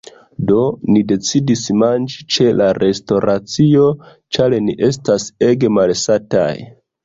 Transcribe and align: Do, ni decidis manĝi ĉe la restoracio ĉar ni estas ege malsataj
Do, 0.51 0.61
ni 0.95 1.03
decidis 1.11 1.65
manĝi 1.81 2.25
ĉe 2.37 2.47
la 2.63 2.71
restoracio 2.85 3.93
ĉar 4.39 4.59
ni 4.67 4.79
estas 4.91 5.31
ege 5.53 5.75
malsataj 5.79 6.53